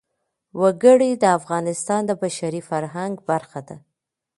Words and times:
وګړي 0.59 1.11
د 1.17 1.25
افغانستان 1.37 2.01
د 2.05 2.11
بشري 2.23 2.61
فرهنګ 2.69 3.13
برخه 3.29 3.61
ده. 3.67 3.77